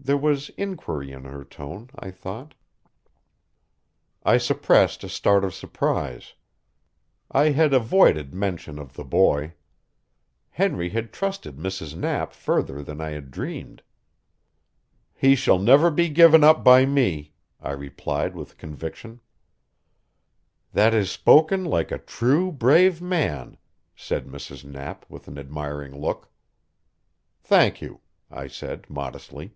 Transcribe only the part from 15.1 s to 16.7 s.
"He shall never be given up